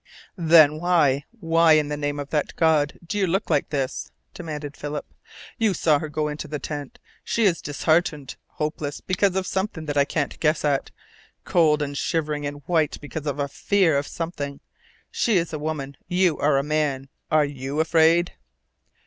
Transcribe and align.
"Then 0.35 0.79
why 0.79 1.25
why 1.41 1.73
in 1.73 1.89
the 1.89 1.95
name 1.95 2.19
of 2.19 2.31
that 2.31 2.55
God 2.55 2.97
do 3.05 3.19
you 3.19 3.27
look 3.27 3.51
like 3.51 3.69
this?" 3.69 4.11
demanded 4.33 4.75
Philip. 4.75 5.05
"You 5.59 5.75
saw 5.75 5.99
her 5.99 6.09
go 6.09 6.27
into 6.27 6.47
the 6.47 6.57
tent. 6.57 6.97
She 7.23 7.43
is 7.43 7.61
disheartened, 7.61 8.35
hopeless 8.47 8.99
because 8.99 9.35
of 9.35 9.45
something 9.45 9.85
that 9.85 9.97
I 9.97 10.05
can't 10.05 10.39
guess 10.39 10.65
at, 10.65 10.89
cold 11.43 11.83
and 11.83 11.95
shivering 11.95 12.47
and 12.47 12.63
white 12.65 12.99
because 12.99 13.27
of 13.27 13.37
a 13.37 13.47
FEAR 13.47 13.95
of 13.95 14.07
something. 14.07 14.59
She 15.11 15.37
is 15.37 15.53
a 15.53 15.59
woman. 15.59 15.95
You 16.07 16.39
are 16.39 16.57
a 16.57 16.63
man. 16.63 17.09
Are 17.29 17.45
YOU 17.45 17.79
afraid?" 17.79 18.33